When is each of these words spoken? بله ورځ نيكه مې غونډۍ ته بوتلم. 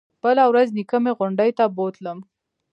بله 0.23 0.43
ورځ 0.51 0.67
نيكه 0.77 0.97
مې 1.03 1.11
غونډۍ 1.17 1.49
ته 1.57 1.65
بوتلم. 1.75 2.19